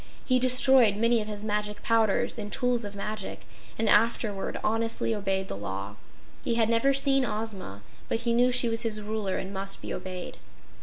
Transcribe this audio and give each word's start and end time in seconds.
He 0.25 0.39
destroyed 0.39 0.95
many 0.95 1.21
of 1.21 1.27
his 1.27 1.43
magic 1.45 1.83
powders 1.83 2.39
and 2.39 2.51
tools 2.51 2.83
of 2.83 2.95
magic, 2.95 3.45
and 3.77 3.87
afterward 3.87 4.59
honestly 4.63 5.13
obeyed 5.13 5.47
the 5.47 5.55
law. 5.55 5.95
He 6.43 6.55
had 6.55 6.69
never 6.69 6.91
seen 6.91 7.23
Ozma, 7.23 7.83
but 8.09 8.21
he 8.21 8.33
knew 8.33 8.51
she 8.51 8.67
was 8.67 8.81
his 8.81 8.99
Ruler 8.99 9.37
and 9.37 9.53
must 9.53 9.79
be 9.79 9.93
obeyed. 9.93 10.37